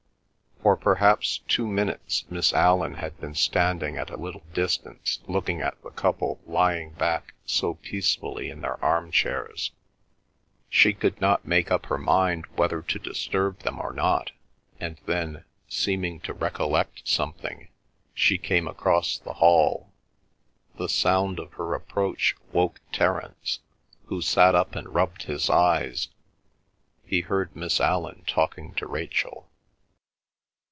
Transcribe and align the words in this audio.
For 0.63 0.77
perhaps 0.77 1.39
two 1.47 1.65
minutes 1.65 2.23
Miss 2.29 2.53
Allan 2.53 2.93
had 2.93 3.19
been 3.19 3.33
standing 3.33 3.97
at 3.97 4.11
a 4.11 4.15
little 4.15 4.43
distance 4.53 5.17
looking 5.25 5.59
at 5.59 5.81
the 5.81 5.89
couple 5.89 6.39
lying 6.45 6.91
back 6.91 7.33
so 7.47 7.73
peacefully 7.73 8.51
in 8.51 8.61
their 8.61 8.79
arm 8.85 9.09
chairs. 9.09 9.71
She 10.69 10.93
could 10.93 11.19
not 11.19 11.47
make 11.47 11.71
up 11.71 11.87
her 11.87 11.97
mind 11.97 12.45
whether 12.57 12.83
to 12.83 12.99
disturb 12.99 13.61
them 13.63 13.79
or 13.79 13.91
not, 13.91 14.33
and 14.79 14.99
then, 15.07 15.45
seeming 15.67 16.19
to 16.21 16.31
recollect 16.33 17.07
something, 17.07 17.69
she 18.13 18.37
came 18.37 18.67
across 18.67 19.17
the 19.17 19.33
hall. 19.33 19.91
The 20.77 20.89
sound 20.89 21.39
of 21.39 21.53
her 21.53 21.73
approach 21.73 22.35
woke 22.53 22.81
Terence, 22.91 23.61
who 24.05 24.21
sat 24.21 24.53
up 24.53 24.75
and 24.75 24.93
rubbed 24.93 25.23
his 25.23 25.49
eyes. 25.49 26.09
He 27.03 27.21
heard 27.21 27.55
Miss 27.55 27.79
Allan 27.81 28.25
talking 28.27 28.75
to 28.75 28.85
Rachel. 28.85 29.47